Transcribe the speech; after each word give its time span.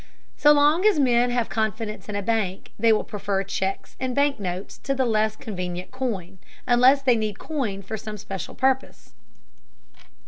So 0.35 0.51
long 0.51 0.83
as 0.83 0.97
men 0.99 1.29
have 1.29 1.47
confidence 1.47 2.09
in 2.09 2.15
a 2.15 2.23
bank, 2.23 2.71
they 2.79 2.91
will 2.91 3.03
prefer 3.03 3.43
checks 3.43 3.95
and 3.99 4.15
bank 4.15 4.39
notes 4.39 4.79
to 4.79 4.95
the 4.95 5.05
less 5.05 5.35
convenient 5.35 5.91
coin, 5.91 6.39
unless 6.65 7.03
they 7.03 7.15
need 7.15 7.37
coin 7.37 7.83
for 7.83 7.97
some 7.97 8.17
special 8.17 8.55
purpose. 8.55 9.13